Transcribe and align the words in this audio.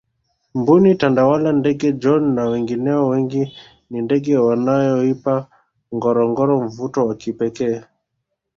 mbuni 0.59 0.91
tandawala 1.01 1.49
ndege 1.59 1.87
John 2.01 2.23
na 2.35 2.43
wengineo 2.49 3.07
wengi 3.07 3.53
ni 3.89 4.01
ndege 4.01 4.37
wanaoipa 4.37 5.47
ngorongoro 5.95 6.61
mvuto 6.61 7.07
wa 7.07 7.15
kipekee 7.15 7.81